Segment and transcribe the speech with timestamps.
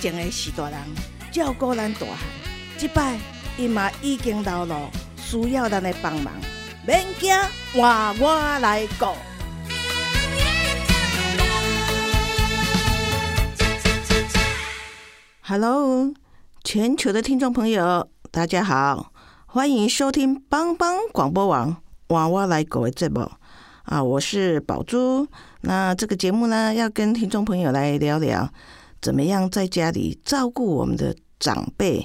[0.00, 0.78] 前的是大人
[1.32, 2.18] 照顾咱大汉，
[2.76, 3.18] 即摆
[3.56, 6.32] 伊嘛已经老了，需要咱的帮忙。
[6.86, 7.34] 免惊，
[7.72, 9.06] 换我来顾。
[15.40, 16.12] Hello，
[16.62, 19.12] 全球的听众朋友，大家好，
[19.46, 21.76] 欢迎收听帮帮广播网
[22.08, 23.30] “娃娃来狗”的节目
[23.84, 25.26] 啊，我是宝珠。
[25.62, 28.48] 那这个节目呢，要跟听众朋友来聊聊，
[29.06, 32.04] 怎么样在家里照顾我们的长辈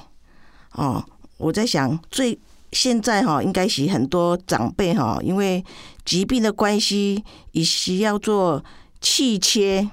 [0.73, 1.03] 哦。
[1.37, 2.37] 我在想，最
[2.73, 5.65] 现在哈，应该是很多长辈哈，因为
[6.05, 8.63] 疾病的关系，也需要做
[8.99, 9.89] 气切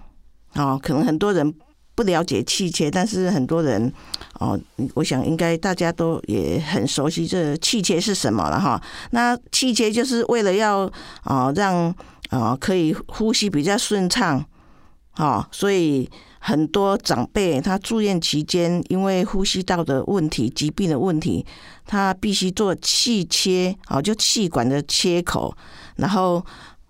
[0.53, 1.55] 哦，可能很多人。
[1.95, 3.93] 不了解气切，但是很多人
[4.35, 4.57] 哦，
[4.95, 8.81] 我想应该大家都也很熟悉这气切是什么了哈。
[9.11, 10.89] 那气切就是为了要
[11.25, 11.93] 啊让
[12.31, 14.47] 啊可以呼吸比较顺畅，
[15.11, 21.45] 哈，所以很多长辈他住院期间，因为呼吸道的问题、疾病的问题，
[21.87, 25.55] 他必须做气切啊，就气管的切口，
[25.97, 26.45] 然后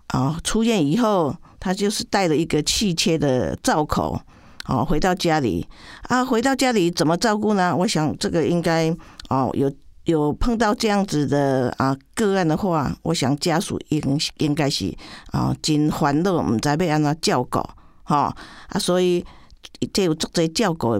[0.07, 4.19] 啊出院以后，他就是带了一个气切的罩口。
[4.67, 5.67] 哦，回到家里
[6.03, 7.75] 啊，回到家里怎么照顾呢？
[7.75, 8.95] 我想这个应该
[9.29, 9.71] 哦，有
[10.03, 13.99] 有碰到这样子的啊个案的话，我想家属应
[14.37, 14.95] 应该是
[15.31, 17.59] 啊真烦恼，唔知要安怎照顾，
[18.03, 18.35] 哈
[18.67, 19.25] 啊，所以
[19.93, 20.99] 这有足侪照顾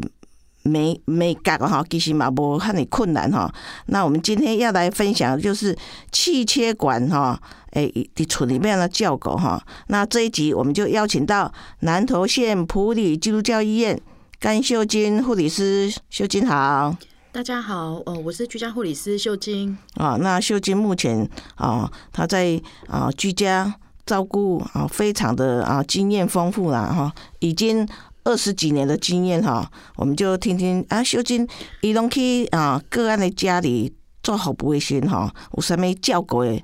[0.63, 3.53] 没没觉哈，其实嘛无遐尼困难哈。
[3.87, 5.77] 那我们今天要来分享的就是
[6.11, 7.41] 气切管哈。
[7.73, 14.01] 诶，伫厝里面的照顾哈，那这一集我们就邀请到南投县普里基督教医院
[14.39, 16.95] 甘秀金护理师，秀金好，
[17.31, 20.17] 大家好，呃，我是居家护理师秀金啊。
[20.19, 23.71] 那秀金目前啊，她在啊居家
[24.03, 27.87] 照顾啊，非常的啊经验丰富了哈，已经
[28.29, 31.47] 二十几年的经验哈，我们就听听啊，秀金
[31.81, 33.93] 伊拢去啊个案的家里。
[34.21, 36.61] 做好不卫生哈，有啥物照顾的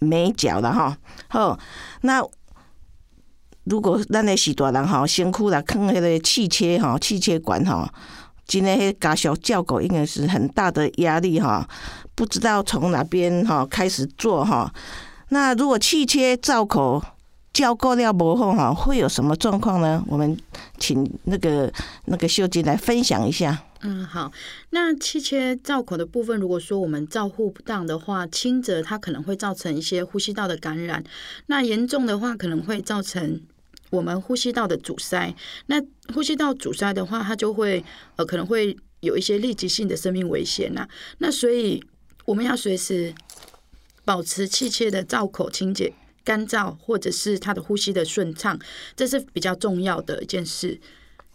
[0.00, 0.98] 美角了哈。
[1.28, 1.56] 好，
[2.02, 2.20] 那
[3.62, 7.88] 如果咱的是大人哈，辛苦啦，坑迄个汽车哈，汽车管哈，
[8.44, 11.66] 今天迄家属照顾应该是很大的压力哈，
[12.16, 14.74] 不知道从哪边哈开始做哈。
[15.28, 17.00] 那如果汽车造口
[17.52, 20.04] 照顾了无好哈，会有什么状况呢？
[20.06, 20.38] 我们
[20.78, 21.72] 请那个
[22.06, 23.64] 那个秀金来分享一下。
[23.82, 24.30] 嗯，好。
[24.70, 31.02] 那气切造口的部分，如果说我们照护不当的话，轻则它可能会造成一些呼吸道的感染；
[31.46, 33.40] 那严重的话，可能会造成
[33.90, 35.34] 我们呼吸道的阻塞。
[35.66, 35.82] 那
[36.14, 37.82] 呼吸道阻塞的话，它就会
[38.16, 40.86] 呃可能会有一些立即性的生命危险呐。
[41.18, 41.82] 那所以
[42.26, 43.12] 我们要随时
[44.04, 45.92] 保持气切的造口清洁、
[46.24, 48.58] 干燥，或者是他的呼吸的顺畅，
[48.94, 50.80] 这是比较重要的一件事。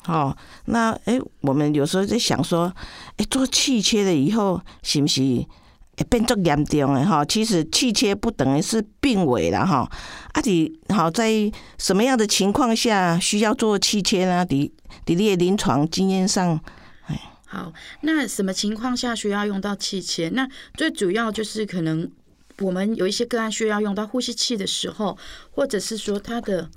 [0.06, 2.72] 哦，那哎，我们有时候在想说，
[3.18, 5.22] 哎，做气切了以后，是不是
[5.98, 7.26] 会变作严重的哈？
[7.26, 9.90] 其实气切不等于是病危了哈。
[10.34, 14.46] 啊，你好，在什么样的情况下需要做气切呢？
[14.50, 14.72] 你
[15.08, 16.60] 你的临床经验上，
[17.08, 20.30] 哎，好，那什么情况下需要用到气切？
[20.30, 22.12] 那最主要就是可能
[22.60, 25.18] 我们有一些个案需要用到呼吸器的时候，
[25.52, 26.70] 或者是说他的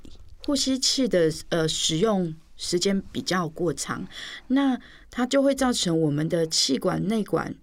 [0.45, 2.35] 呼吸器的呃使用。
[2.61, 4.05] 时间比较过长，
[4.47, 4.77] 那
[5.09, 7.55] 它就会造成我们的气管内管，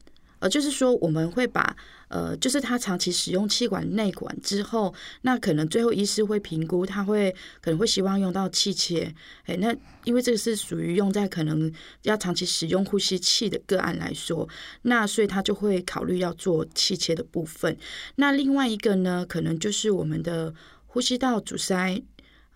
[0.49, 1.77] 就是说我们会把
[2.09, 9.13] 呃，就是他长期使用气管内管之后，那可能最后医师会评估，他会可能会希望用到气切，
[9.45, 11.73] 哎，那因为这个是属于用在可能
[12.03, 14.49] 要长期使用呼吸器的个案来说，
[14.83, 17.77] 那所以他就会考虑要做气切的部分。
[18.15, 20.55] 那另外一个呢，可能就是我们的
[20.87, 22.03] 呼吸道阻塞。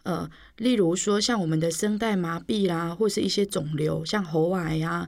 [0.03, 0.27] 呃，
[0.57, 5.07] 例如说像我们的声带麻痹啦，或是一些肿瘤，像喉癌呀，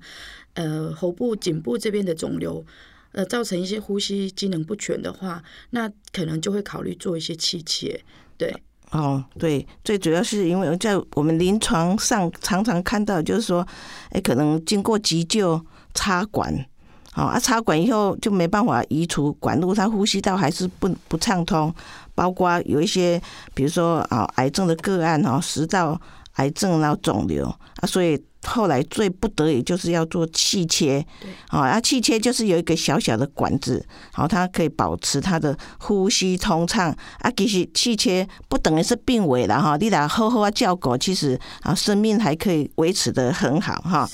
[0.55, 2.65] 呃，喉部、颈部这边的肿瘤，
[3.13, 8.01] 呃，造成一些呼吸机能不全的话，那可能就会考虑做一些气切。
[8.37, 8.55] 对，
[8.91, 13.67] 哦，对，最主要是因为在我们临床上常常看到，就是说，
[14.11, 15.61] 哎，可能经过急救
[15.95, 16.67] 插管。
[17.15, 21.73] 好啊，插管以后就没办法移除管路，他呼吸道还是不不畅通。
[22.15, 23.21] 包括有一些，
[23.53, 26.01] 比如说啊，癌症的个案哈，食道
[26.37, 31.05] 癌症然后肿瘤啊，所以后来最不得已就是要做气切，
[31.49, 36.91] 啊，啊气切就是有一个小小的管子，好，它可以保持它的呼吸通畅
[37.21, 37.31] 啊。
[37.37, 44.09] 其实气切不等于是病危了哈，你俩呵呵啊叫狗，其实啊生命还可以维持的很好哈。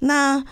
[0.00, 0.42] 那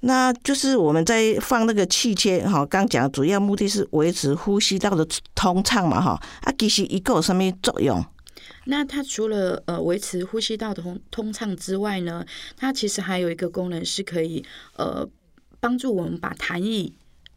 [0.00, 8.04] 那就是我们在放那个气切哈，刚讲主要目的是维持呼吸道的通畅嘛哈，啊其实一个有什么作用？
[8.66, 12.24] 那它除了呃维持呼吸道的通通畅之外呢，
[12.56, 14.44] 它其实还有一个功能是可以
[14.76, 15.08] 呃
[15.60, 16.92] 帮助我们把痰液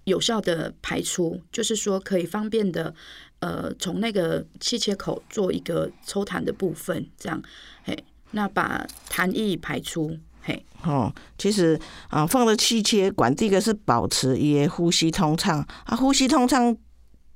[0.06, 2.94] 有效的排出，就是说可以方便的
[3.40, 7.42] 呃从那个气切口做一个抽痰的部分，这样
[7.84, 10.66] 嘿，那把痰液排出嘿。
[10.84, 11.80] 哦，其实
[12.10, 16.76] 啊放了气切管，第一个是保持也呼吸通畅啊，呼吸通畅。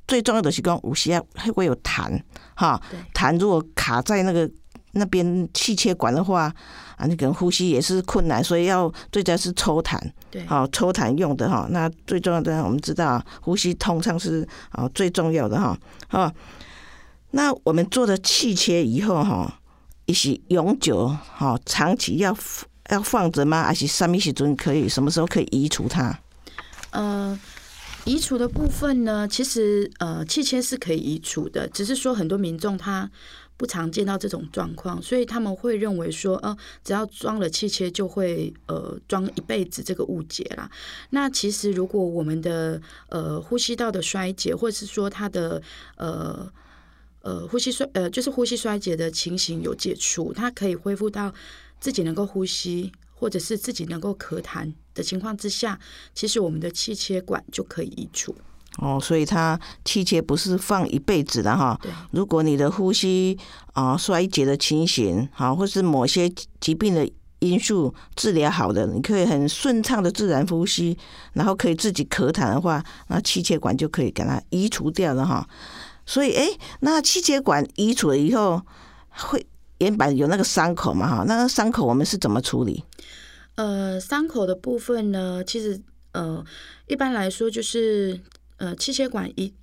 [0.05, 1.23] 最重要的是讲，有时啊
[1.55, 2.21] 会有痰，
[2.55, 2.81] 哈，
[3.13, 4.49] 痰如果卡在那个
[4.93, 6.53] 那边气切管的话，
[6.97, 11.67] 啊，你可能呼吸也是困难，所以要最主要是抽痰，对，好抽痰用的哈。
[11.71, 15.77] 那最重要的，我们知道呼吸通畅是啊最重要的哈。
[16.09, 16.31] 啊，
[17.31, 19.59] 那我们做的气切以后哈，
[20.05, 22.35] 也是永久哈，长期要
[22.89, 23.63] 要放着吗？
[23.63, 24.87] 还是什么时阵可以？
[24.87, 26.19] 什么时候可以移除它？
[26.91, 27.39] 呃。
[28.05, 33.09] 移除的部分呢，其实呃，气切是可以移除的，只是说很多民众他
[33.55, 40.69] 不常见到这种状况，所以他们会认为说，呃，只要装了气切就会呃装一辈子，这个误解啦。
[41.11, 45.61] 那其实如果我们的呃呼吸道的衰竭，或是说他的
[45.95, 46.51] 呃
[47.21, 51.33] 呃呼吸衰呃就是呼吸衰竭的情形有解除，它可以恢复到
[51.79, 52.91] 自己能够呼吸。
[53.15, 55.79] 或者是自己能够咳痰的情况之下，
[56.13, 58.35] 其实我们的气切管就可以移除。
[58.77, 61.79] 哦，所以它气切不是放一辈子的哈。
[61.81, 61.91] 对。
[62.11, 63.37] 如果你的呼吸
[63.73, 66.27] 啊衰竭的情形，好，或是某些
[66.59, 67.07] 疾病的
[67.37, 70.97] 因素治疗好的，你可以很顺畅的自然呼吸，
[71.33, 75.47] 然后可以自己咳痰的话，那气切管就可以给它移除掉了哈。
[76.05, 76.47] 所以，哎，
[76.79, 78.59] 那气切管移除了以后，
[79.09, 79.45] 会
[79.77, 81.23] 原本有那个伤口嘛哈？
[81.27, 82.83] 那个伤口我们是怎么处理？
[83.55, 85.79] 呃，伤口的部分呢，其实
[86.11, 86.43] 呃，
[86.87, 88.19] 一般来说就是
[88.57, 89.53] 呃，气血管移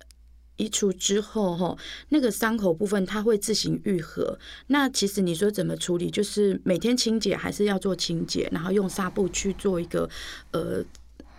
[0.57, 1.77] 移除之后哈，
[2.09, 4.37] 那个伤口部分它会自行愈合。
[4.67, 10.09] 那其实你说怎么处理，就是每天清洁还是要做清洁，然后用纱布去做一个
[10.51, 10.83] 呃，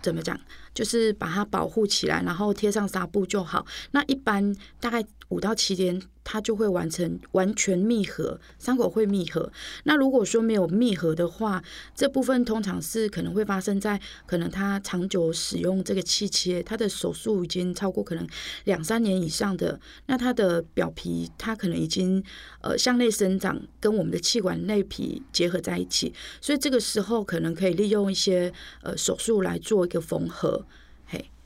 [0.01, 0.37] 怎么讲，
[0.73, 3.65] 就是把它保护起来，然后贴上纱布就好。
[3.91, 6.01] 那一般大概五到七天。
[6.25, 9.51] 它就会完成完全密合，伤口会密合。
[9.83, 11.61] 那如果说没有密合的话，
[11.93, 18.25] 这部分通常是可能会发生在可能他长久使用这个气切，他的手术已经超过可能
[18.63, 22.23] 两三年以上的，那它的表皮它可能已经
[22.61, 30.65] 呃向内生长，跟我们的气管内皮结合在一起，所以这个时候可能可以利用一些呃手术来做一个缝合。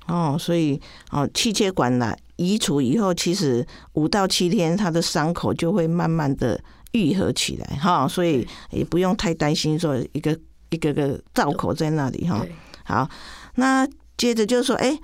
[0.07, 0.81] 嘿，哦，所以
[1.11, 2.17] 哦气切管来。
[2.39, 10.39] 移除以后，其实五到七天，他的伤口就会慢慢的愈合起来，哈，所以也不用太担心说一个
[10.69, 12.45] 一个个造口在那里，哈。
[12.83, 13.09] 好，
[13.55, 13.87] 那
[14.17, 14.99] 接着就是说，哎，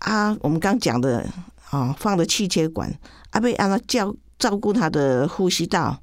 [0.00, 1.26] 啊，我们刚讲的，
[1.70, 2.94] 哦，放的气切管，
[3.30, 5.98] 啊，被让他照照顾他的呼吸道，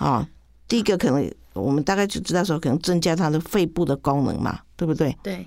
[0.00, 0.26] 哦，
[0.66, 5.16] 第一个可能我们大概就知道说，可能增加他的肺部的功能嘛，对不对？
[5.22, 5.46] 对。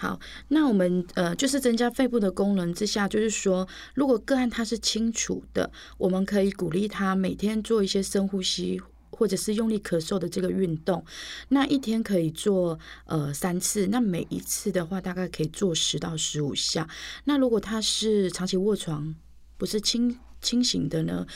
[0.00, 11.04] 好，那我们呃，就是增加肺部的功能之下，就是说，如果个案他是清楚的，我们可以鼓励他每天做一些深呼吸，或者是用力咳嗽的这个运动。
[11.48, 16.88] 那一天可以做呃三次，那每一次的话大概可以做十到十五下。
[17.24, 19.12] 那如果他是长期卧床，
[19.56, 21.26] 不是清清醒的呢，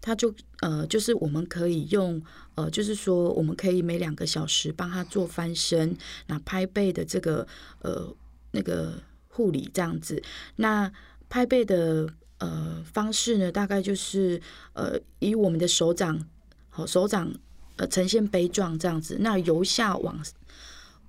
[0.00, 2.22] 他就呃，就是我们可以用
[2.54, 7.46] 呃，就是说我们可以每两个小时帮他做翻身、那拍背的这个
[7.80, 8.14] 呃
[8.50, 10.22] 那个护理这样子。
[10.56, 10.92] 那
[11.28, 14.40] 拍背的呃方式呢，大概就是
[14.74, 16.26] 呃以我们的手掌
[16.68, 17.32] 好手掌
[17.76, 20.22] 呃呈现杯状这样子，那由下往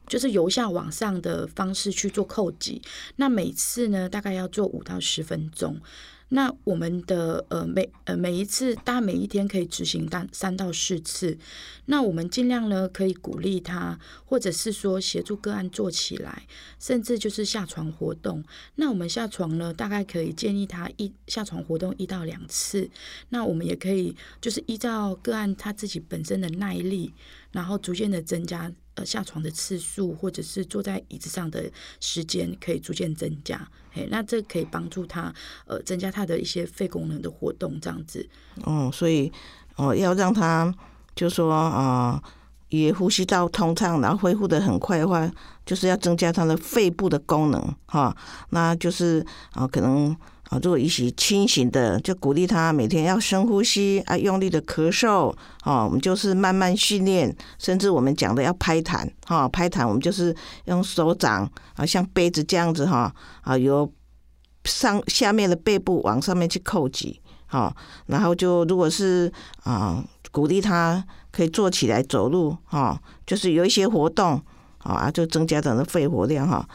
[0.08, 2.82] 就是由下往上的方式去做扣击。
[3.18, 5.80] 那每次呢，大概要做五到十分钟。
[6.34, 11.38] 那我们的呃每呃每一次，大概每一天可以执行单三到四次。
[11.88, 16.48] 那我们尽量呢可以鼓励他，或者是说协助个案做起来，
[16.80, 18.42] 甚至就是下床活动。
[18.76, 22.90] 那我们下床呢，大概可以建议他一下床活动一到两次。
[23.30, 27.14] 那我们也可以就是依照个案他自己本身的耐力，
[27.52, 28.72] 然后逐渐的增加。
[29.06, 33.68] 下床的次数，或者是坐在椅子上的时间，可以逐渐增加。
[33.92, 35.34] 嘿，那这可以帮助他
[35.66, 38.28] 呃增加他的一些肺功能的活动，这样子。
[38.64, 39.32] 哦，所以
[39.76, 40.74] 哦，要让他
[41.14, 42.22] 就说啊，
[42.70, 45.30] 也呼吸道通畅，然后恢复的很快的话，
[45.66, 48.16] 就是要增加他的肺部的功能哈。
[48.52, 50.16] 那就是啊，可能
[50.52, 55.86] 啊，如果一起清醒的，就鼓励他每天要深呼吸啊，用力的咳嗽哦。
[55.86, 63.90] 我们就是慢慢训练，甚至我们讲的要拍痰哈，拍痰我们就是用手掌啊，像杯子这样子哈啊，由
[64.66, 67.22] 上下面的背部往上面去扣挤。
[67.46, 67.74] 好，
[68.08, 69.32] 然后就如果是
[69.64, 70.04] 啊，
[70.34, 74.42] 鼓励他可以坐起来走路，哈，就是有一些活动，
[74.80, 76.68] 啊，就增加他的肺活量，哈。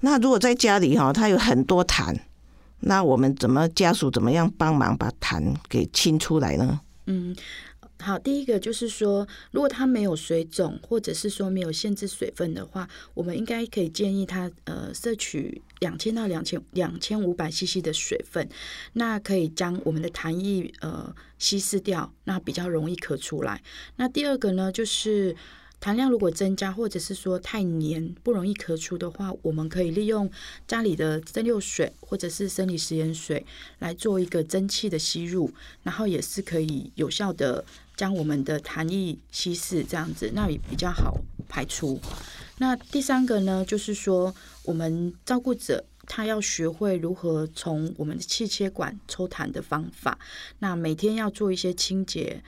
[0.00, 2.16] 那如果在家里哈，他有很多痰，
[2.80, 6.80] 那我们怎么家属怎么样帮忙把痰给清出来呢？
[7.06, 7.36] 嗯。
[8.02, 18.48] 好，第一个就是说，如果他没有水肿，或者是说没有限制水分的话，我们应该可以建议他呃摄取两千到两千两千五百 CC 的水分，
[18.94, 23.62] 那可以将我们的痰液呃稀释掉，那比较容易咳出来。
[23.96, 25.36] 那第二个呢，就是。
[25.80, 30.30] 痰量如果增加，或者是说太黏不容易咳出的话，我们可以利用
[30.68, 33.46] 家里的蒸馏水或者是生理食盐水
[33.78, 35.50] 来做一个蒸汽的吸入，
[35.82, 37.64] 然后也是可以有效的
[37.96, 41.18] 将我们的痰液稀释，这样子那也比较好
[41.48, 41.98] 排出。
[42.58, 44.34] 那第三个呢，就是说
[44.64, 50.18] 我们照顾者他要学会如何从我们的气切管抽痰的方法，
[50.58, 52.42] 那每天要做一些清洁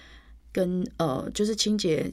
[0.53, 2.13] 跟呃，就是清洁。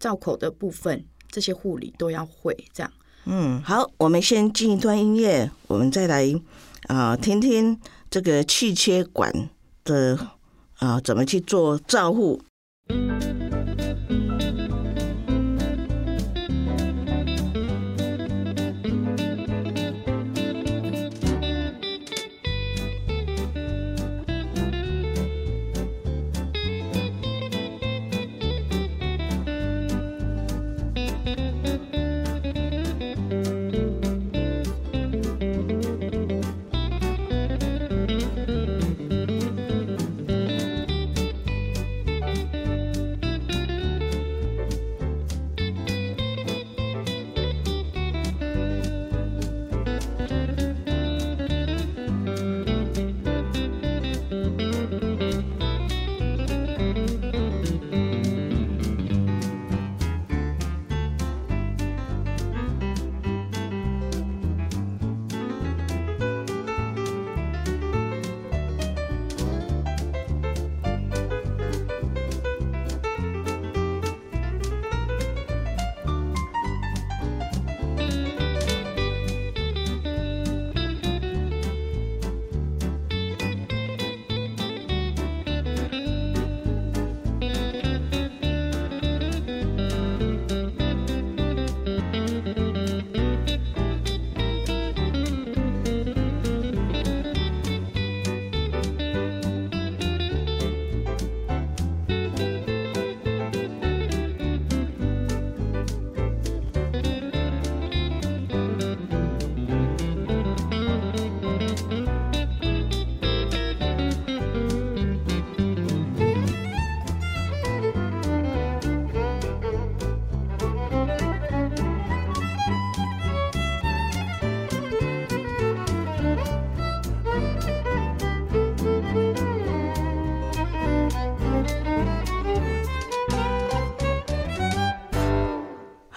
[0.00, 2.90] 造口的部分，这些护理都要会，这样。
[3.26, 6.24] 嗯，好，我们先进一段音乐，我们再来
[6.88, 7.78] 啊，听听
[8.10, 9.30] 这个气切管
[9.84, 10.18] 的
[10.78, 12.40] 啊，怎么去做照护。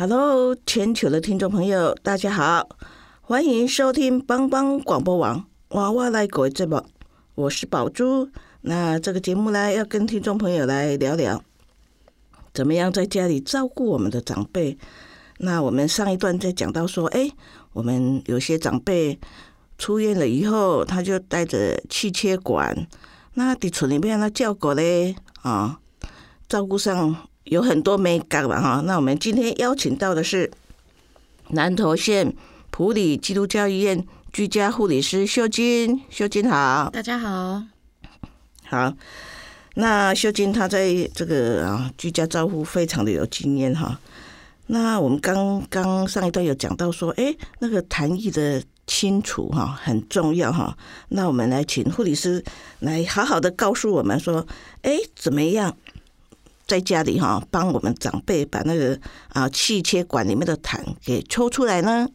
[0.05, 2.67] Hello，全球的听众朋友，大家好，
[3.21, 6.83] 欢迎收听帮帮广播网娃娃来国节目，
[7.35, 8.29] 我是宝珠。
[8.59, 11.41] 那这个节目呢，要跟听众朋友来聊聊，
[12.53, 14.77] 怎么样在家里照顾我们的长辈。
[15.37, 17.31] 那我们上一段在讲到说，哎，
[17.71, 19.17] 我们有些长辈
[19.77, 22.89] 出院了以后，他就带着气切管，
[23.35, 25.79] 那在村里面那照顾嘞啊，
[26.49, 27.15] 照顾上。
[27.45, 30.49] 有很多没干完哈，那我们今天邀请到的是
[31.49, 32.33] 南投县
[32.71, 37.63] 普里基督教医院居家护理师秀金，秀金好，大家好，
[38.65, 38.93] 好，
[39.75, 43.99] 那秀金她在这个啊居家照护非常的有经验哈。
[44.67, 50.75] 那我们刚刚上一段有讲到说，哎，那个痰液的清除哈很重要哈。
[51.09, 52.41] 那我们来请护理师
[52.79, 54.47] 来好好的告诉我们说，
[54.83, 55.75] 哎，怎么样？
[56.65, 62.07] 在家里哈，帮我们长辈把那个啊气切管里面的痰给抽出来呢。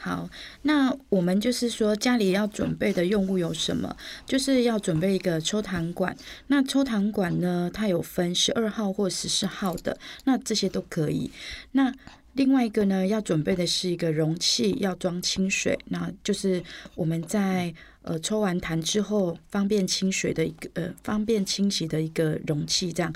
[0.00, 0.30] 好，
[0.62, 3.96] 那我们就是说家里要准备的用物有什么？
[4.24, 6.16] 就是要准备一个抽痰管。
[6.46, 11.32] 那抽痰管呢，它有分十二号或十四号的，那这些都可以。
[11.72, 11.92] 那
[12.34, 16.62] 另外一个呢，要准备的是一个容器，要装清水，那就是
[16.94, 22.92] 我们在呃抽完痰之后方便清水的一个呃方便清洗的一个容器。
[22.92, 23.12] 这样，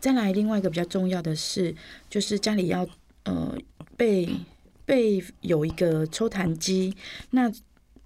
[0.00, 1.74] 再来另外一个比较重要的是，
[2.10, 2.86] 就是家里要
[3.24, 3.56] 呃
[3.96, 4.28] 备。
[4.88, 6.94] 备有一个抽痰机，
[7.30, 7.50] 那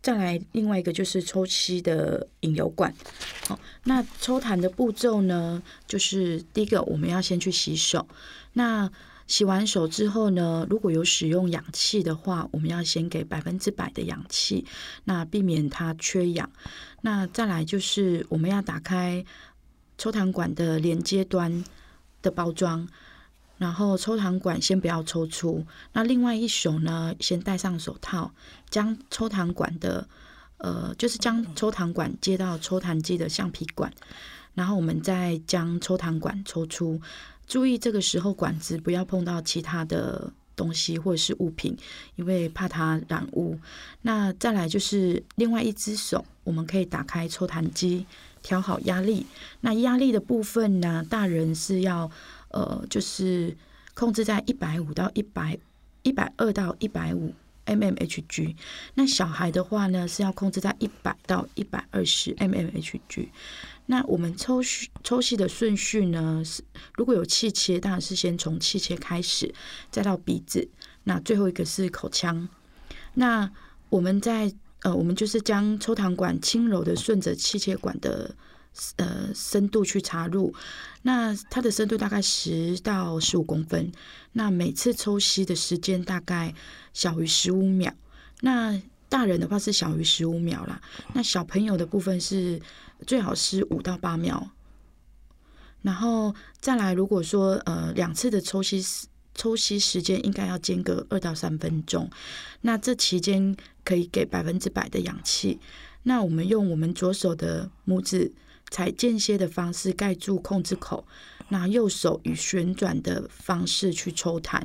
[0.01, 2.91] 再来另外一个就是抽吸的引流管。
[3.47, 8.09] 好，那抽痰的步骤呢，就是第一个我们要先去洗手。
[8.55, 8.91] 那
[9.27, 14.65] 洗完手之后呢，如果有使用氧气的话，我们要先给百分之百的氧气，
[15.05, 16.51] 那避免它缺氧。
[17.03, 19.23] 那再来就是我们要打开
[20.01, 21.63] 抽痰管的连接端
[22.23, 22.89] 的包装。
[23.59, 28.33] 然后抽痰管先不要抽出，那另外一手呢，先戴上手套，
[28.71, 30.09] 将抽痰管的，
[30.57, 33.93] 呃，就是将抽痰管接到抽痰机的橡皮管，
[34.55, 36.99] 然后我们再将抽痰管抽出，
[37.47, 41.77] 注意这个时候管子不要碰到其他的东西或者是物品，
[42.17, 43.59] 因为怕它染污。
[44.01, 48.07] 那再来就是另外一只手，我们可以打开抽痰机，
[48.43, 49.27] 调好压力。
[49.61, 52.11] 那压力的部分呢，大人是要。
[52.53, 53.57] 呃，就是
[53.95, 55.57] 控制在一百五到一百
[56.03, 57.33] 一百二到一百五
[57.65, 58.57] mmHg。
[58.95, 63.29] 那小孩的话呢，是要控制在一百到一百二十 mmHg。
[63.87, 64.61] 那我们抽
[65.05, 66.65] 抽吸的顺序呢，是
[66.97, 69.55] 如果有气切，当然是先从气切开始，
[69.93, 70.69] 再到鼻子，
[71.05, 72.49] 那最后一个是口腔。
[73.15, 73.49] 那
[73.91, 74.53] 我们在
[74.83, 78.35] 呃，我们就是将抽痰管轻柔的顺着气切管的。
[78.99, 80.55] 呃，深度去插入，
[81.03, 83.91] 那它的深度大概十到十五公分，
[84.35, 86.55] 那每次抽吸的时间大概
[86.95, 87.93] 小于十五秒。
[88.43, 90.81] 那大人的话是小于十五秒啦，
[91.15, 92.63] 那小朋友的部分是
[93.09, 94.49] 最好是五到八秒。
[95.83, 98.81] 然后再来，如果说呃两次的抽吸
[99.35, 102.09] 抽吸时间应该要间隔二到三分钟，
[102.61, 103.57] 那这期间
[103.91, 105.59] 可以给百分之百的氧气。
[106.05, 108.33] 那我们用我们左手的拇指。
[108.71, 111.05] 踩间歇的方式盖住控制口，
[111.49, 114.63] 那右手以旋转的方式去抽痰，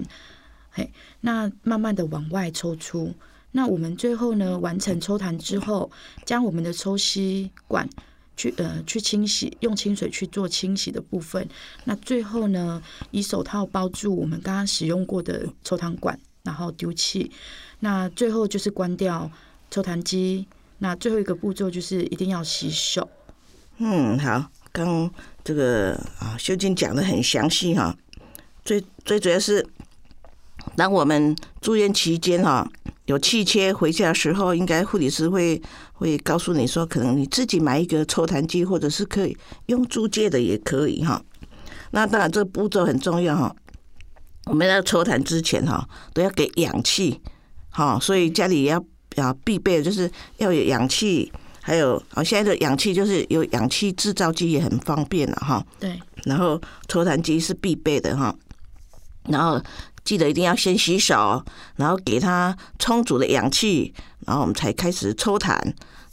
[0.69, 3.15] 嘿，那慢慢的往外抽出。
[3.53, 5.89] 那我们最后呢，完成抽痰之后，
[6.23, 7.89] 将我们的抽吸管
[8.37, 11.49] 去呃去清洗，用清水去做清洗的部分。
[11.85, 17.29] 那最后呢，以手套包住我们刚刚使用过的抽痰管，然后丢弃。
[17.81, 19.29] 那最后就是关掉
[19.69, 20.47] 抽痰机。
[20.79, 23.09] 那最后一个步骤就是一定要洗手。
[23.77, 25.09] 嗯，好，刚
[25.43, 27.95] 这个啊，秀静讲的很详细哈。
[28.63, 29.65] 最最主要是，
[30.75, 32.69] 当我们住院期间哈，
[33.05, 35.61] 有气切回家的时候，应该护理师会
[35.93, 41.21] 会告诉你说，可能你自己买一个抽痰机，或者是可以用租借的也可以哈。
[41.91, 43.55] 那当然，这个步骤很重要哈。
[44.45, 47.19] 我们要抽痰之前哈，都要给氧气，
[47.69, 48.83] 哈，所以家里要
[49.15, 51.31] 啊必备的就是要有氧气。
[51.61, 55.65] 还有啊，现在的氧气就是有氧气制造机也很方便了哈。
[55.79, 55.99] 对。
[56.25, 58.35] 然后抽痰机是必备的哈。
[59.23, 59.59] 然后
[60.03, 61.43] 记得一定要先洗手，
[61.75, 63.91] 然后给它充足的氧气，
[64.25, 65.57] 然后我们才开始抽痰。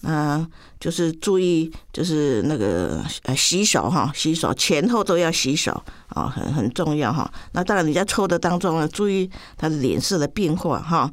[0.02, 0.44] 啊，
[0.80, 5.70] 就是注意，就是那个呃洗手哈，洗手前后都要洗手
[6.08, 7.32] 啊，很很重要哈。
[7.52, 11.08] 那当然你在抽的当中呢，注意他的脸色的变化哈。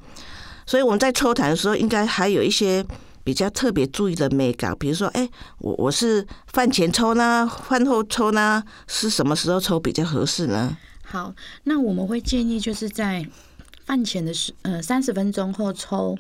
[0.66, 2.86] 所以我们在抽痰的时候，应该还有一些。
[3.22, 10.76] 比较特别注意的美感，比如说，哎，我我是饭前抽呢，饭后抽呢，是什么时候抽比较合适呢？
[11.04, 11.32] 好，
[11.66, 13.24] 那我们会建议就是在
[13.86, 16.18] 饭前的时，呃，三十分钟后抽，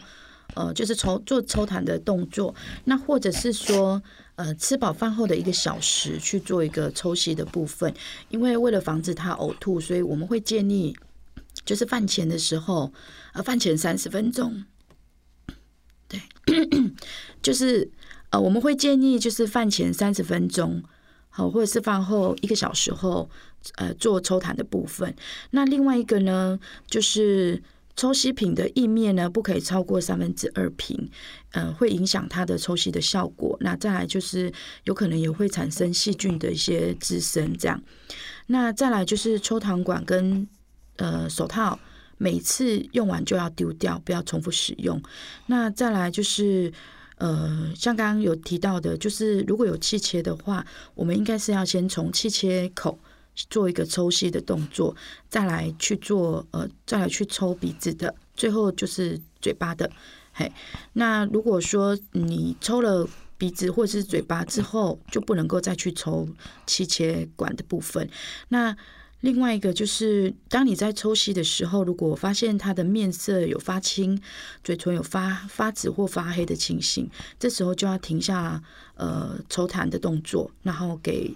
[0.59, 2.53] 呃，就是抽做抽痰的动作。
[2.83, 4.03] 那或者是说，
[4.35, 7.93] 呃，吃饱饭后的一个小时去做一个抽吸的部分，
[8.27, 10.93] 因为为了防止他呕吐，所以我们会建议
[11.63, 12.91] 就是饭前的时候，
[13.31, 14.65] 呃，饭前三十分钟。
[16.09, 16.19] 对，
[17.41, 17.89] 就是
[18.31, 20.83] 呃，我们会建议就是饭前三十分钟，
[21.29, 23.29] 好，或者是饭后一个小时后，
[23.75, 25.15] 呃，做抽痰的部分。
[25.51, 27.63] 那另外一个呢，就是
[27.99, 31.09] 抽吸品的液面呢，不可以超过三分之二瓶，
[31.51, 33.57] 呃，会影响它的抽吸的效果。
[33.59, 34.49] 那再来就是
[34.85, 37.81] 有可能也会产生细菌的一些滋生，这样。
[38.47, 40.47] 那再来就是抽糖管跟
[40.95, 41.77] 呃手套。
[42.21, 45.01] 每次用完就要丢掉，不要重复使用。
[45.45, 46.69] 那再来就是，
[47.15, 52.99] 呃，像刚刚有提到的，就是如果有气切的话，我们应该是要先从气切口
[53.49, 54.95] 做一个抽吸的动作，
[55.30, 59.89] 再来去做，呃，再来去抽鼻子的，最后就是嘴巴的。
[60.34, 60.52] 嘿，
[60.93, 66.28] 那如果说你抽了鼻子或是嘴巴之后，就不能够再去抽
[66.65, 68.10] 气切管的部分。
[68.49, 68.75] 那
[69.21, 74.21] 另外一个就是，当你在抽吸的时候，如果发现他的面色有发青、
[74.63, 78.63] 嘴唇有发发紫或发黑的情形，这时候就要停下
[78.95, 81.36] 呃抽痰的动作，然后给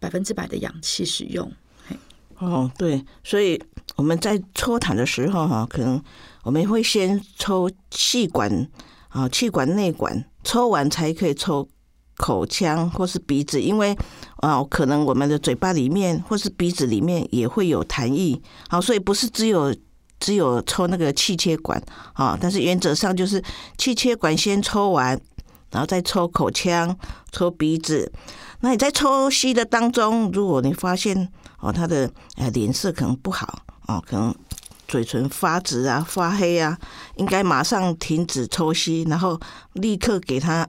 [0.00, 1.52] 百分之百的氧气使用。
[2.38, 3.62] 哦，对，所以
[3.96, 6.02] 我们在抽痰的时候哈，可能
[6.42, 8.66] 我们会先抽气管
[9.10, 11.68] 啊，气管内管，抽完才可以抽
[12.16, 13.94] 口腔或是鼻子，因为
[14.36, 19.76] 啊，可能我们的嘴巴里面或是鼻子里面也会有痰液，好，所以不是只有
[20.18, 21.82] 只有抽那个气切管
[22.14, 23.42] 啊，但是原则上就是
[23.76, 25.20] 气切管先抽完，
[25.70, 26.96] 然后再抽口腔、
[27.32, 28.12] 抽鼻子。
[28.60, 31.30] 那你在抽吸的当中，如果你发现
[31.60, 34.34] 哦，他的呃脸色可能不好哦，可能
[34.86, 36.78] 嘴唇发紫啊、发黑啊，
[37.16, 39.40] 应该马上停止抽吸，然后
[39.74, 40.68] 立刻给他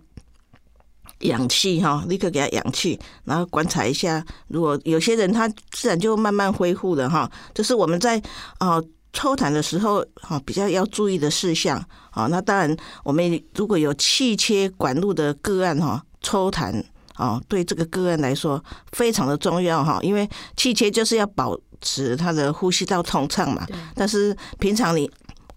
[1.19, 7.29] 氧气哈，立刻给他氧气，然后观察一下，如果有些人他自然就慢慢恢复了哈。
[7.53, 8.21] 就是我们在
[8.59, 8.83] 哦
[9.13, 11.77] 抽痰的时候哈比较要注意的事项
[12.11, 12.27] 啊。
[12.27, 16.83] 那当然，我们如果有气切管路的个案哈，抽痰。
[17.15, 23.67] 啊，对这个个案来说非常的重要哈，因为气切就是要保持他的呼吸道通畅嘛。
[23.93, 25.07] 但是平常你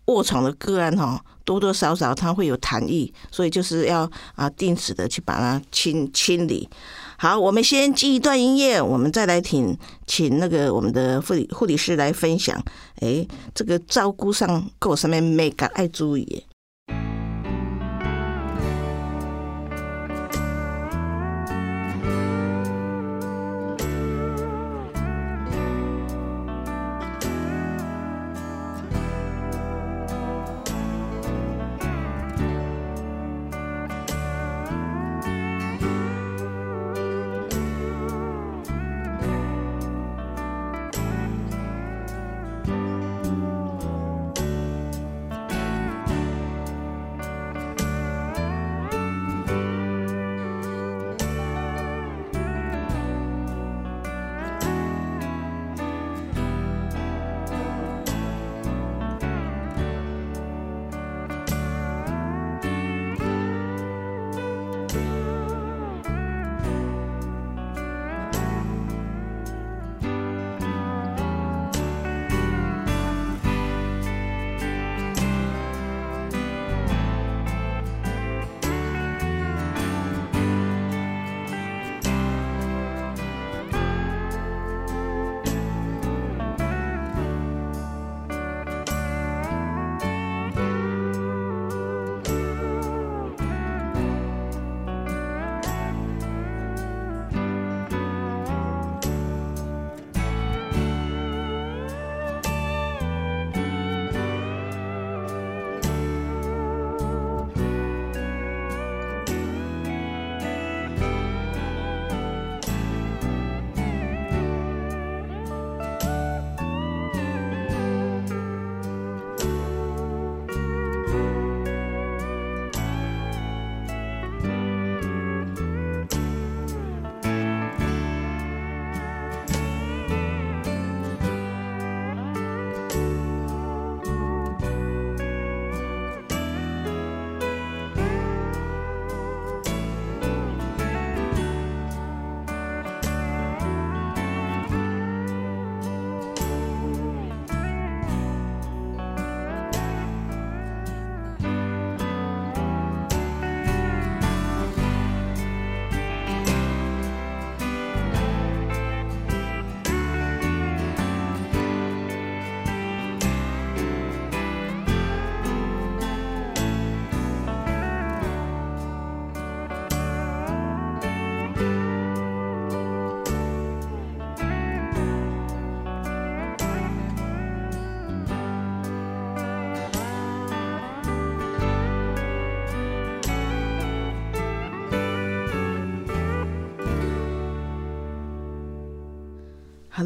[0.07, 6.69] 卧床的个案哈，多多少少它会有痰液，所以就是要啊定时的去把它清清理。
[7.17, 12.63] 好，我们先记一段音乐，我们再来请请那个我们的护理护理师来分享。
[13.01, 16.45] 哎，这个照顾上够上面每个爱注意。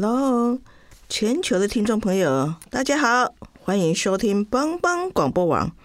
[0.01, 0.57] Hello，
[1.09, 5.75] 全球的听众朋友，大家好，欢迎收听帮帮广播网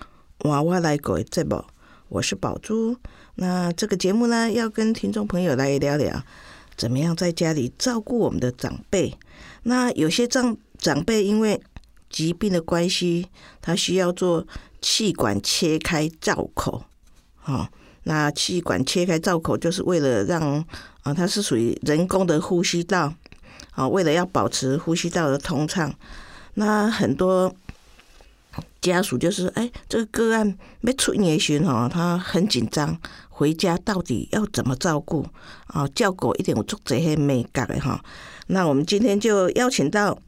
[0.45, 1.65] 娃娃来狗节目，
[2.09, 2.97] 我是宝珠。
[3.35, 6.23] 那这个节目呢，要跟听众朋友来聊聊，
[6.77, 9.19] 怎么样在家里照顾我们的长辈。
[9.65, 11.61] 那有些长长辈因为
[12.09, 13.27] 疾病的关系，
[13.61, 14.47] 他需要做
[14.81, 16.85] 气管切开造口，
[17.47, 17.69] 哦，
[18.05, 20.65] 那气管切开造口就是为了让
[21.03, 23.13] 啊，它是属于人工的呼吸道，
[23.75, 25.95] 啊，为了要保持呼吸道的通畅，
[26.55, 27.55] 那很多
[28.81, 35.27] 家属就是哎，这个个案没出院时哈，他很紧张，回家到底要怎么照顾
[35.67, 35.87] 啊？
[35.95, 38.03] 叫狗一点我做这些美感的哈。
[38.47, 40.19] 那我们今天就邀请到。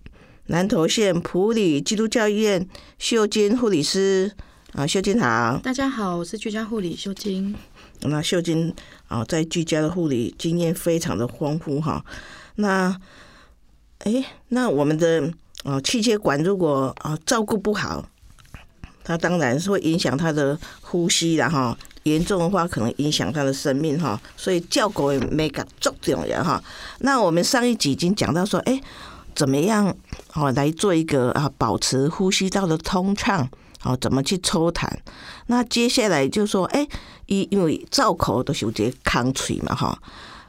[0.49, 2.65] 南投县普里基督教医院
[3.01, 4.31] 秀金护理师
[4.75, 7.53] 啊，秀金好，大家好，我是居家护理秀金。
[8.03, 8.73] 那秀金
[9.09, 12.05] 啊，在居家的护理经验非常的丰富哈。
[12.55, 12.97] 那
[14.01, 15.33] 哎，那我们的
[15.65, 18.05] 啊气血管如果啊照顾不好，
[19.03, 21.77] 它当然是会影响他的呼吸的哈。
[22.05, 24.21] 严重的话，可能影响他的生命哈。
[24.37, 25.95] 所以教狗也没敢重
[26.29, 26.63] 要哈。
[27.01, 28.81] 那我们上一集已经讲到说，哎。
[29.35, 29.95] 怎么样？
[30.33, 33.47] 哦，来做一个啊，保持呼吸道的通畅。
[33.83, 34.89] 哦，怎么去抽痰？
[35.49, 36.89] 那接下来就说，哎，
[37.27, 40.01] 因因为造口都是有这空嘴嘛，哈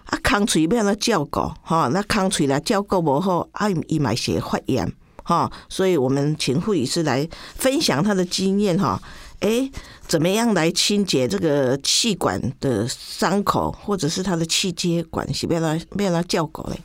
[0.08, 4.92] 啊，空嘴要那照顾，哈，那空嘴来照顾无好，啊，伊买些发炎，
[5.24, 9.02] 哈，所以我们请护理师来分享他的经验，哈，
[9.40, 9.70] 哎，
[10.08, 16.80] 怎么样来清洁这个气管的伤口，或者是他的气接管，是要来要来照顾嘞？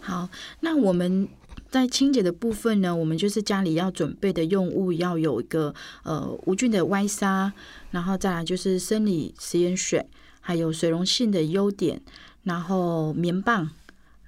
[0.00, 0.28] 好，
[0.60, 1.28] 那我们。
[1.70, 7.52] 在清洁的部分呢，我们就是家里要准备的用物要有一个呃无菌的 Y 沙，
[7.90, 10.02] 然后再来就是生理食盐水，
[10.40, 12.00] 还有水溶性的优点，
[12.48, 13.70] 然后棉棒，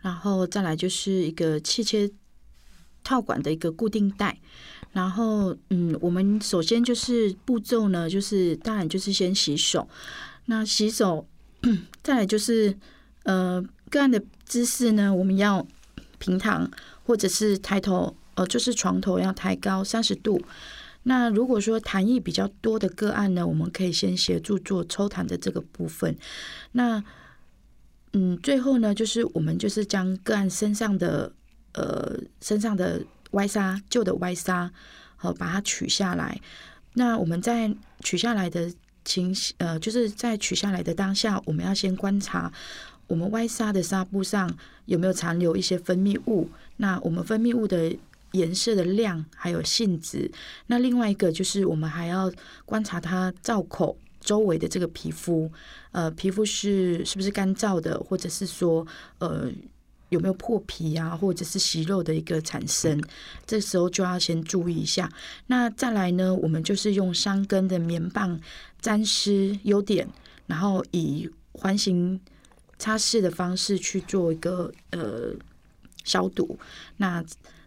[0.02, 2.08] 然后再来就是一个气切
[3.02, 4.38] 套管的一个固定带，
[4.92, 9.88] 然后嗯，我们首先就是步骤呢，就是当然就是先洗手，
[10.44, 11.26] 那洗手，
[12.04, 12.76] 再来就是
[13.24, 15.66] 呃个案的姿势呢，我们要
[16.18, 16.70] 平躺。
[17.06, 20.40] 或者是抬头，呃，就是床头要抬高三十度。
[21.02, 26.16] 那如果说痰液比较多的个案呢，我们可以先协助做抽痰的这个部分。
[26.70, 27.02] 那，
[28.12, 31.32] 嗯，最后呢，就是我们就是将个案身上的，
[31.72, 33.00] 呃，身上的
[33.32, 34.70] 歪沙旧的歪沙，
[35.16, 36.40] 好把它取下来。
[36.94, 38.72] 那我们在取下来的
[39.04, 42.52] 情，呃，就是在取下来的当下，我们要先观察。
[43.06, 46.48] 我们歪纱的纱布上有没有残留一些分泌物？
[46.76, 47.96] 那我们分泌物的
[48.32, 50.30] 颜色的量还有性质。
[50.66, 52.32] 那另外一个就是我们还要
[52.64, 55.50] 观察它造口周围的这个皮肤，
[55.92, 58.86] 呃，皮肤是是不是干燥的，或者是说
[59.18, 59.50] 呃
[60.10, 63.02] 有没有破皮啊，或者是息肉的一个产生。
[63.46, 65.10] 这时候就要先注意一下。
[65.46, 68.40] 那再来呢，我们就是用伤根的棉棒
[68.80, 70.08] 沾湿优点，
[70.46, 72.20] 然后以环形。
[72.82, 75.34] 擦拭的方式去做一个呃
[76.02, 76.58] 消毒，
[76.96, 77.22] 那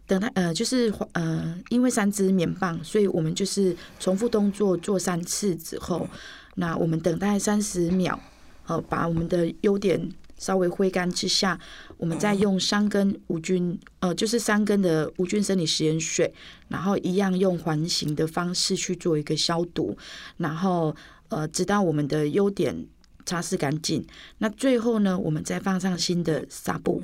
[0.08, 6.10] 等它呃就是呃因为三支棉棒，所以我们就是重复动作做三次之后，
[6.56, 8.20] 那我们等待三十秒，
[8.68, 11.60] 呃把我们的优点稍微挥干之下，
[11.98, 16.34] 我们再用三根无菌呃就是三根的无菌生理食盐水，
[16.68, 19.98] 然后一样用环形的方式去做一个消毒，
[20.38, 20.96] 然后
[21.30, 22.86] 呃直到我们的优点。
[23.26, 24.06] 擦拭干净，
[24.40, 27.02] 那最后呢，我们再放上新的纱布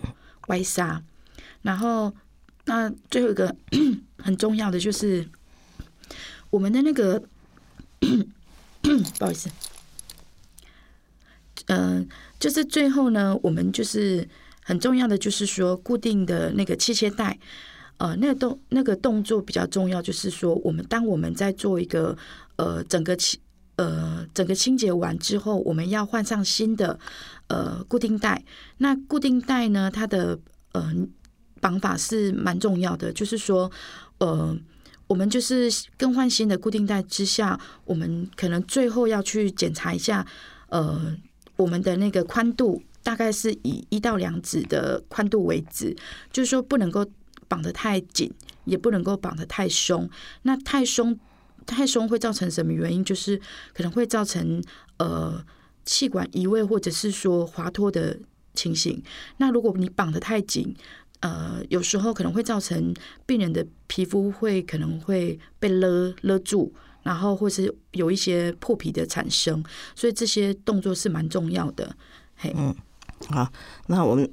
[0.48, 1.02] 外纱，
[1.62, 2.14] 然后
[2.66, 3.56] 那最后一个
[4.22, 5.26] 很重要的就是
[6.50, 7.24] 我们的那个
[8.82, 9.50] 不好意思，
[11.68, 12.08] 嗯，
[12.40, 14.28] 就是最后呢，我们就是
[14.64, 17.38] 很重要的就是说固定的那个气切带，
[17.98, 22.18] 呃，那个动那个动作比较重要，就是说我们当我们在做一个
[22.58, 23.40] 呃整个清。
[23.76, 27.00] 呃，整个清洁完之后，我们要换上新的
[27.48, 28.44] 呃固定带。
[28.80, 30.38] 那固定带呢，它的
[30.74, 30.94] 呃
[31.62, 33.10] 绑法是蛮重要的。
[33.14, 33.72] 就是说，
[34.18, 34.54] 呃，
[35.10, 40.26] 我们就是更换新的固定带之下，我们可能最后要去检查一下，
[40.70, 41.14] 呃，
[41.58, 45.94] 我们的那个宽度大概是以一到两指的宽度为止，
[46.32, 47.06] 就是说不能够
[47.48, 48.32] 绑得太紧，
[48.64, 50.10] 也不能够绑得太松。
[50.44, 51.20] 那太松。
[51.66, 53.06] 太松会造成什么原因？
[53.06, 53.40] 就是
[53.76, 54.60] 可能会造成
[54.98, 55.40] 呃
[55.86, 58.18] 气管移位或者是说滑脱的
[58.56, 59.04] 情形。
[59.38, 60.76] 那如果你绑得太紧，
[61.22, 62.94] 呃，有时候可能会造成
[63.26, 69.64] 病人的皮肤会可能会被勒勒住，然后或是有一些破皮的产生。
[69.96, 71.96] 所以这些动作是蛮重要的。
[72.36, 72.76] 嘿，嗯，
[73.30, 73.52] 好，
[73.88, 74.30] 那我们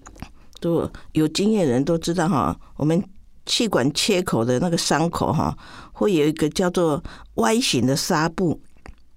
[0.61, 3.03] 都有经验人都知道哈，我们。
[3.49, 5.57] 气管切口的那个伤口哈，
[5.92, 7.01] 会有一个叫做
[7.35, 8.61] Y 型的纱布，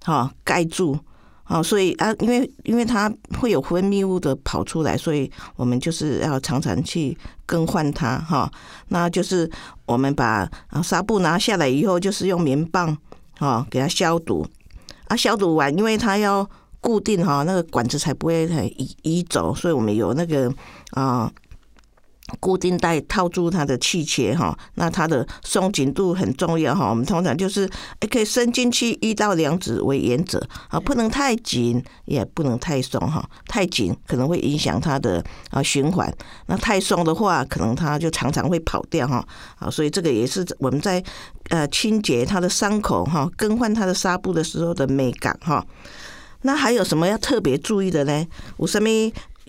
[0.04, 0.96] 哈盖住，
[1.50, 8.48] 哦，所以啊，因为因为它会有分泌物的跑出来，所以我们就是要常常去更换它哈。
[8.86, 9.50] 那就是
[9.84, 12.96] 我们把啊纱布拿下来以后，就是用棉棒
[13.36, 14.46] 哈给它消毒
[15.08, 16.48] 啊，消毒完，因为它要
[16.80, 18.46] 固定哈，那个管子才不会
[18.78, 20.48] 移移走，所以我们有那个
[20.92, 21.28] 啊。
[22.38, 26.88] 固定带套住它的气切哈，那它的松紧度很重要哈。
[26.88, 27.68] 我们通常就是
[28.10, 33.28] 可以伸进去一到两指为原则啊，不能太紧，也不能太松哈。
[33.46, 36.12] 太紧可能会影响它的啊循环，
[36.46, 39.26] 那太松的话，可能它就常常会跑掉哈。
[39.58, 41.02] 啊，所以这个也是我们在
[41.48, 45.66] 呃清洁它的伤口哈，更换它的纱布的时候的美感哈。
[46.42, 48.26] 那还有什么要特别注意的呢？
[48.56, 48.88] 我什么？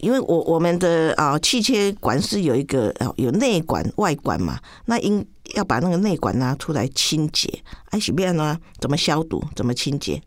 [0.02, 7.48] 因为我我们的啊气切管是有一个啊有内管外管嘛，那应要把那个内管拿出来清洁，
[7.92, 8.58] 哎，洗便呢？
[8.80, 9.44] 怎么消毒？
[9.56, 10.22] 怎么清洁？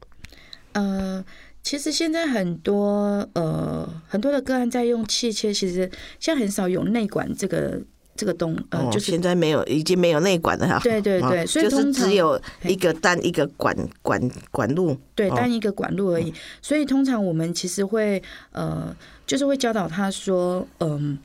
[0.72, 1.24] 呃，
[1.62, 7.80] 其实现在很多呃很多的个案在用气切，其实现在很少有内管这个
[8.16, 10.80] 这个东呃，就是现在没有，已经没有内管了哈。
[10.82, 16.32] 对对对，所以就是只有一个单一个管管管路，对，单一个管路而已。
[16.60, 18.22] 所以通常我们其实会
[18.52, 18.94] 呃。
[19.26, 21.18] 就是会教导他说，嗯，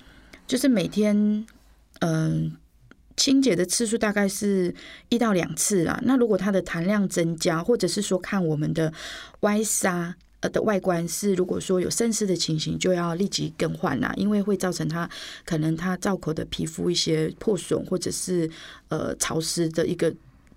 [0.47, 1.45] 就是每天，
[1.99, 2.49] 嗯，
[3.17, 4.73] 清洁的次数大概是
[5.09, 5.99] 一到两次啦。
[6.03, 8.93] 那如果它的弹量增加，或者是说看我们的
[9.41, 15.09] 歪纱呃的外观是，如果说有渗湿的情形，就要立即更换啦，因为会造成它
[15.45, 18.49] 可能它造口的皮肤一些破损，或者是
[18.89, 20.13] 呃潮湿的一个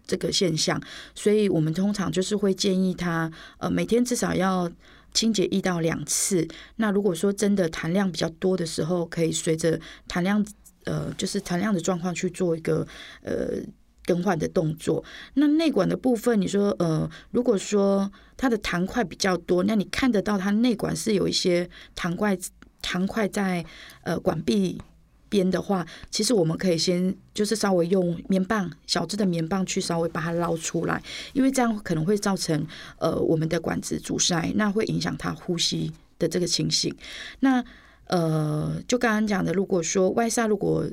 [0.06, 0.80] 这个现象。
[1.14, 4.70] 所以我们通常就是会建议他，呃，每天至少要。
[5.14, 10.42] 清洁一到两次，那如果说真的痰量比较多的时候，可以随着痰量
[10.84, 12.86] 呃，就是痰量的状况去做一个
[13.20, 13.58] 呃
[14.04, 15.04] 更换的动作。
[15.34, 22.38] 那内管的部分，你说呃，如果说它的糖块比较多，那你看得到它内管是有一些糖块
[22.80, 23.64] 糖块在
[24.02, 24.80] 呃管壁。
[25.28, 32.66] 边的话，其实我们可以先就是稍微用棉棒，小支的棉棒去稍微把它捞出来，因为这样可能会造成
[32.98, 36.94] 呃我们的管子阻塞，那会影响它呼吸的这个情形。
[37.40, 37.64] 那
[38.08, 40.84] 呃，就刚刚讲的，如果说外纱如果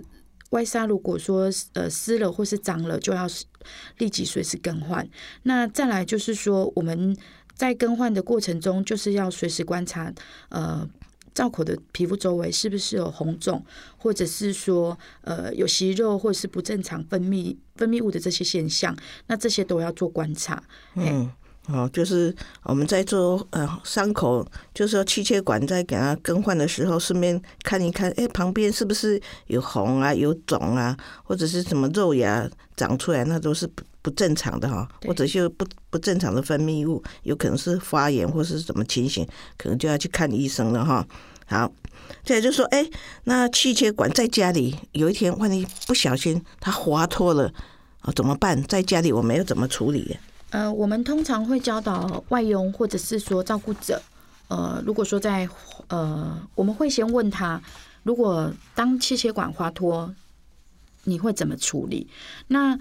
[0.50, 3.28] 外纱如果说呃湿了或是脏了，就要
[3.98, 5.08] 立即随时更换。
[5.44, 7.16] 那再来就是说我们
[7.54, 10.14] 在更换的过程中，就是要随时观察
[10.50, 10.90] 呃。
[11.32, 13.64] 造口的皮肤周围是不是有红肿，
[13.98, 18.94] 或者是说呃有息肉，或是不正常分泌分泌物的这些现象？
[19.28, 20.62] 那这些都要做观察。
[20.96, 21.32] 嗯，
[21.68, 24.44] 哦，就是我们在做呃伤口，
[24.74, 41.06] 就是说气切管在给它更换的时候，顺便看一看，哎，旁边是不是有红啊、有肿啊，或者是什么肉芽长出来，那都是不不正常的哈，或者是不不正常的分泌物，有可能是发炎或是什么情形，可能就要去看医生了哈。
[41.46, 41.72] 好，
[42.24, 42.84] 再就说，哎，
[43.26, 47.52] 那气切管在家里有一天万一不小心它滑脱了
[48.02, 48.64] 啊，怎么办？
[48.64, 50.18] 在家里我们要怎么处理？
[50.52, 54.02] 呃，我们通常会教导外佣或者是说照顾者，
[54.48, 55.48] 呃，如果说在
[55.88, 57.62] 呃，我们会先问他，
[58.04, 60.14] 如果当气血管滑脱，
[61.04, 62.08] 你会怎么处理？
[62.48, 62.78] 那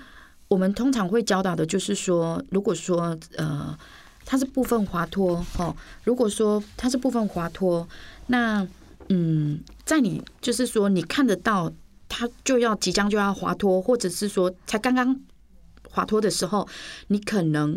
[0.48, 3.78] 我们通常会教导的就是说，如果说呃，
[4.24, 7.86] 它是部分滑脱，哦，如果说它是部分滑脱。
[8.28, 8.66] 那
[9.10, 11.72] 嗯，在你就是说你看得到
[12.08, 15.18] 它就要即将就要滑脱，或者是说才刚刚
[15.98, 16.68] 滑脱的时候，
[17.08, 17.76] 你可能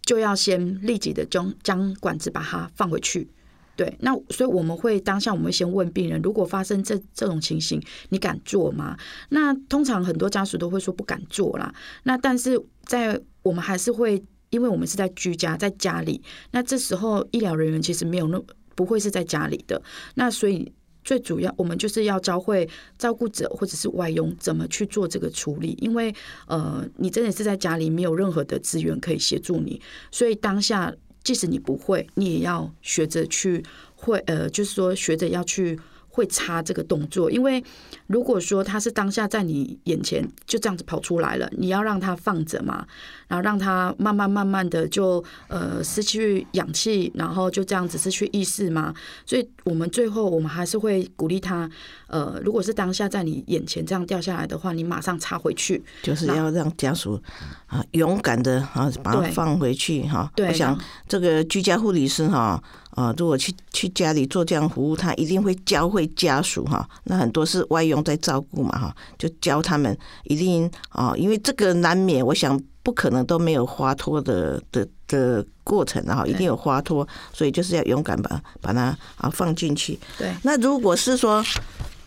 [0.00, 3.28] 就要先立即的将将管子把它放回去。
[3.76, 7.78] 对，那所以我们会当下我们会先问病人，如果发生这这种情形，
[8.08, 8.96] 你敢做吗？
[9.28, 11.74] 那通常很多家属都会说不敢做啦。
[12.04, 18.42] 那但是在我们还是会，因为我们是在居家在家里，那这时候医疗人员其实没有那。
[18.78, 19.82] 不会是在家里的，
[20.14, 20.72] 那所以
[21.08, 22.68] 最主要我们就是要教会
[22.98, 26.14] 照顾者或者是外佣怎么去做这个处理，因为
[26.46, 30.94] 呃，你真的是在家里没有任何的资源可以协助你，所以当下
[31.24, 35.78] 即使你不会，你也要学着去会呃，就是说学着要去。
[36.18, 37.62] 会插这个动作，因为
[38.08, 42.84] 如果说他是当下在你眼前就这样子跑出来了，你要让他放着嘛，
[43.28, 48.92] 然后让他慢慢慢慢的就呃失去氧气，然后就这样子失去意识嘛。
[49.24, 51.70] 所以我们最后我们还是会鼓励他，
[52.08, 57.22] 呃，如果是当下在你眼前这样掉下来的话，你马上插回去，就是要让家属
[57.68, 60.28] 啊勇敢的啊把它放回去哈。
[60.36, 62.60] 我想这个居家护理师哈。
[62.90, 66.88] 啊，如果去去家里做这样服务，他一定会教会家属哈。
[67.04, 79.98] 那很多是外佣在照顾嘛哈，就教他们一定啊，因为这个难免，我想不可能都没有滑脱的的的过程啊，一定有滑脱，所以就是要勇敢把把它啊放进去。
[80.16, 81.44] 对，那如果是说，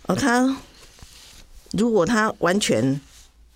[0.07, 0.53] 哦，他
[1.71, 2.99] 如果他完全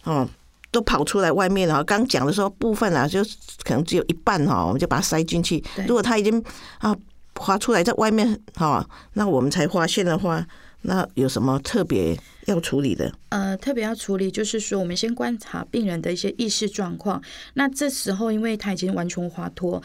[0.03, 0.26] 哦
[0.71, 3.21] 都跑出来外面了，刚讲的时候部分啊，就
[3.63, 5.61] 可能只有一半哈，我们就把它塞进去。
[5.76, 6.41] 对如果他已经
[6.78, 6.95] 啊
[7.39, 10.45] 滑出来在外面哈，那我们才发现的话，
[10.83, 13.11] 那有什么特别要处理的？
[13.29, 17.21] 呃，特别要处理，就是说，我们先观察病人的一些意识状况。
[17.55, 19.81] 那这时候，因为他已经完全滑脱，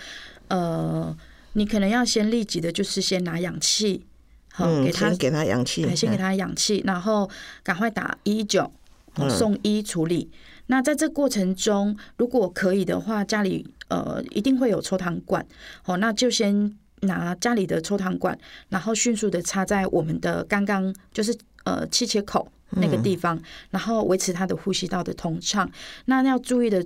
[0.49, 1.17] 呃，
[1.55, 4.05] 你可能要先立即的，就是先拿氧气，
[4.53, 7.29] 好、嗯，给他先给他氧气哎，先给他氧气，然后
[7.63, 8.71] 赶快打一一九
[9.17, 10.31] 嗯送医处理。
[10.67, 15.45] 那在这过程中，如果可以的话，家里呃一定会有抽痰管，
[15.87, 18.39] 哦，那就先拿家里的抽糖管，
[18.69, 23.41] 然后迅速的插在我们的刚刚就是呃气切口那个地方，
[23.71, 25.71] 然后维持他的呼吸道的通畅。
[26.07, 26.85] 那要注意的。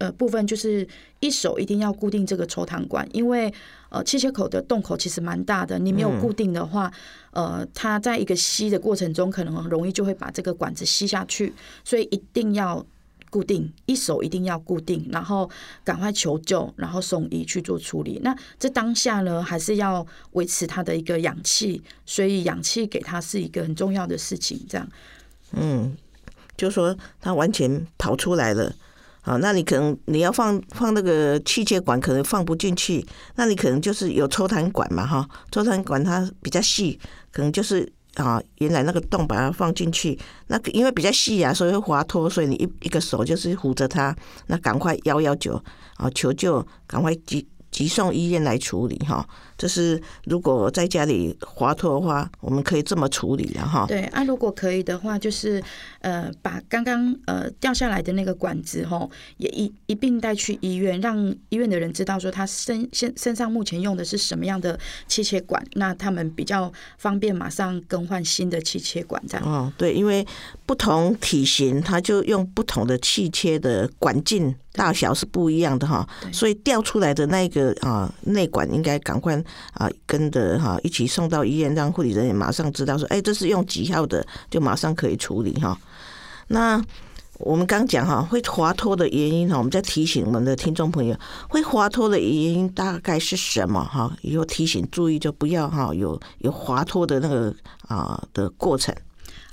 [0.00, 0.88] 呃，部分就是
[1.18, 3.52] 一手一定要固定这个抽糖管，因为
[3.90, 6.90] 呃气切口的洞口其实蛮大的，你没有固定的话，
[7.32, 11.52] 呃，它在一个吸的过程中，可能很容易就会把这个管子吸下去，
[11.84, 12.82] 所以一定要
[13.30, 15.48] 固定，一手一定要固定，然后
[15.82, 18.20] 赶快求救，然后送医去做处理。
[18.22, 24.60] 那这当下呢，还是要维持他的一个氧气，所以氧气给他是一个很重要的事情。
[24.68, 24.88] 这样，
[25.52, 25.96] 嗯，
[26.56, 28.74] 就说他完全跑出来了。
[29.22, 33.06] 好，那你可能你要放放那个气切管，可能放不进去，
[33.36, 36.98] 那你可能就是有抽痰管嘛，哈，抽痰管它比较细，
[37.30, 44.14] 可能就是啊原来那个洞把它放进去，那个因为比较细啊，所以会滑脱，所以你一一个手就是扶着它，
[44.46, 45.62] 那赶快幺幺九
[45.96, 49.26] 啊求救，赶快急急送医院来处理哈。
[49.60, 53.84] 这是如果在家里滑脱的话，我们可以这么处理了哈。
[53.86, 55.62] 对啊，如果可以的话，就是
[56.00, 69.46] 呃，把刚刚呃掉下来的那个管子吼，也一一并带去医院，让医院的人知道说他身身身上目前用的是什么样的气切管，那他们比较方便马上更换新的气切管这样。
[69.46, 70.26] 哦，对，因为
[70.64, 79.42] 不同体型，它就用不同的气切的管径大小是不一样的哈，所以掉出来的那个啊内管应该赶快
[79.74, 85.78] 啊跟着哈一起送到医院，让护理人员马上知道说，哎，这是用几号的，就马上可以处理哈。
[86.48, 86.82] 那
[87.38, 91.16] 我们刚讲哈，会滑脱的原因哈，我们在提醒我们的听众朋友，
[91.48, 94.14] 会滑脱的原因大概是什么哈？
[94.22, 97.54] 以后提醒注意，就不要哈有有滑脱的那个
[97.88, 98.94] 啊的过程。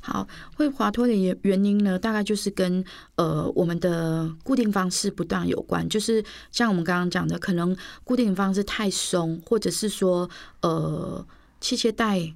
[0.09, 2.81] 好，会滑脱的原原因呢，大概就是跟
[3.15, 10.29] 呃我们的固定方式不当有关，就是像我们刚刚讲的，可能固定方式太松，或者是说
[10.61, 11.27] 呃
[11.59, 12.33] 气切带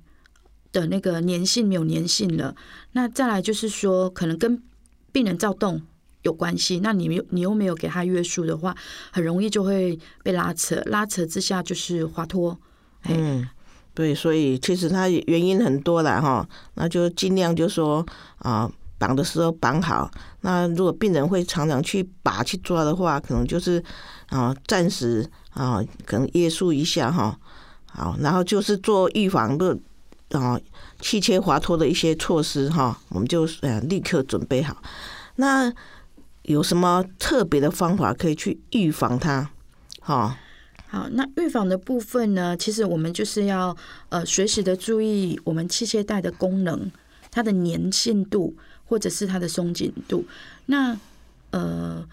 [0.74, 2.54] 的那个粘性没有粘性了。
[2.92, 4.62] 那再来就是说，可能跟
[5.14, 5.82] 病人躁动
[6.24, 6.82] 有关系。
[6.82, 8.76] 那你又你又没有给他约束的话，
[9.14, 12.60] 很容易就会被拉扯，拉扯之下就是滑脱。
[13.06, 13.48] 嗯，
[13.94, 18.06] 对，所以其实它原因很多啦，哈，那就尽量就说
[18.38, 20.10] 啊，绑的时候绑好。
[20.42, 23.84] 那如果病人会常常去拔去抓的话，可能就是
[24.30, 27.38] 啊，暂时啊，可能约束一下哈。
[27.88, 29.78] 好，然后就是做预防的
[30.32, 30.58] 啊
[31.02, 34.82] 气切滑脱的一些措施哈，我们就呃立刻准备好。
[35.36, 35.72] 那
[36.44, 39.50] 有什么特别的方法可以去预防它？
[40.00, 40.38] 哈，
[40.92, 43.76] 好，那预防的部分呢，其实我们就是要
[44.10, 46.92] 呃随时的注意我们器械带的功能，
[47.32, 50.26] 它的粘性度或者是它的松紧度。
[50.66, 51.00] 那
[51.52, 52.06] 呃，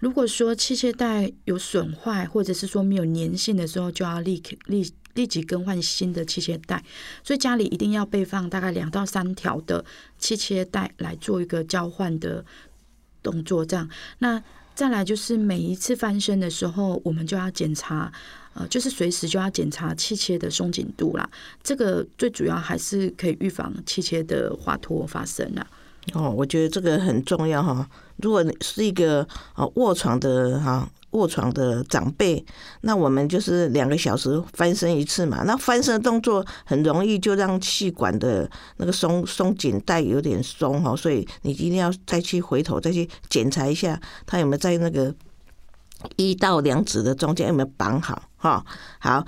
[0.00, 6.82] 如果说器械带有损坏，或者是说没有粘性的时候，就要立刻立立即更换新的器械带。
[7.22, 9.84] 所以家里一定要备放大概两到三条的
[10.18, 12.44] 器械带来做一个交换的
[13.22, 14.42] 动作，这样那。
[14.74, 18.12] 再来就是每一次翻身的时候，我们就要检查，
[18.54, 21.28] 呃，就是随时就要检查气切的松紧度啦。
[21.62, 25.66] 这个最主要还是可以预防气切的滑脱发生啦。
[26.12, 27.88] 哦，我觉得这个很重要哈。
[28.16, 32.44] 如果你是一个啊卧床的哈卧床的长辈，
[32.82, 35.42] 那我们就是两个小时翻身一次嘛。
[35.44, 45.14] 那翻身的动作很容易就让气管的那个松松紧带有点松哈，所以你一定要再去回头再去检查一下，它有没有在那个
[46.16, 48.64] 一到两指的中间有没有绑好哈。
[48.98, 49.24] 好。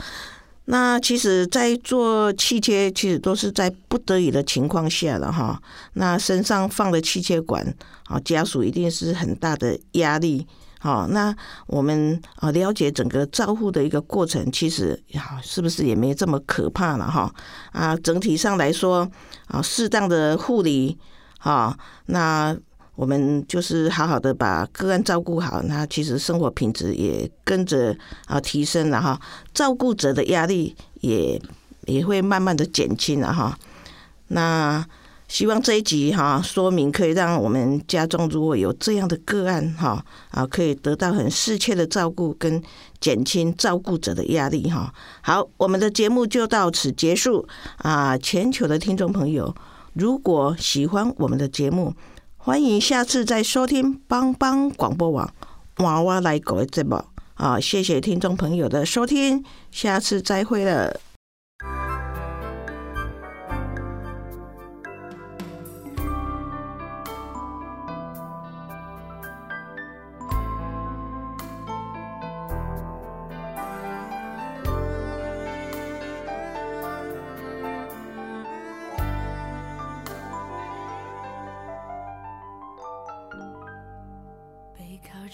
[0.69, 5.63] 那其实，在做气切，其实都是在不得已的情况下了哈。
[5.93, 7.65] 那身上放的气切管，
[8.07, 10.45] 啊，家属一定是很大的压力。
[10.87, 11.35] 好，那
[11.67, 17.35] 我们啊了解整个照护的一个过程，其实呀，是不是也没这么可怕了哈？
[17.73, 19.11] 啊，整体上来说，
[19.49, 20.97] 啊，适当的护理，
[21.39, 21.77] 啊，
[22.07, 22.57] 那
[22.95, 27.93] 我们就是好好的把个案照顾好，那其实生活品质也跟着
[28.27, 29.21] 啊提升了哈，
[29.53, 31.43] 照顾者的压力也
[31.87, 33.59] 也会慢慢的减轻了哈。
[34.29, 34.87] 那
[35.29, 42.63] 希望这一集哈说明可以让我们家中如果有这样的个案哈啊，可以得到很适切的照顾跟
[43.01, 44.93] 减轻照顾者的压力哈。
[45.23, 47.47] 好，我们的节目就到此结束
[47.79, 48.17] 啊！
[48.17, 49.53] 全球的听众朋友，
[49.95, 51.93] 如果喜欢我们的节目，
[52.37, 55.29] 欢迎下次再收听帮帮广播网
[55.79, 57.05] 娃娃来狗的节目
[57.35, 57.59] 啊！
[57.59, 61.01] 谢谢听众朋友的收听，下次再会了。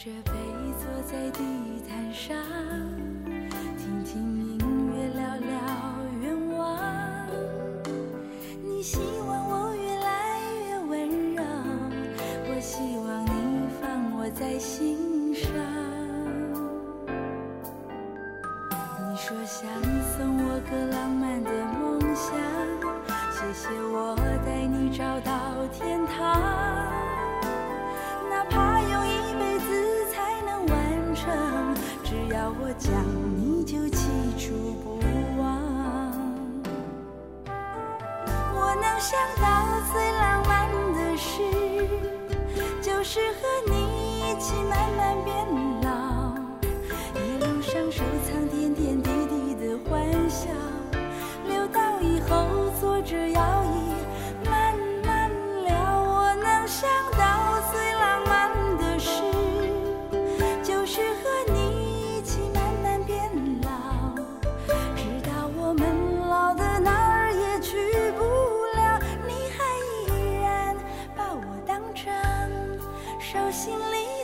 [0.05, 0.39] 背靠着背
[0.81, 1.41] 坐在地
[1.89, 2.37] 毯上，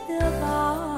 [0.09, 0.97] 的宝。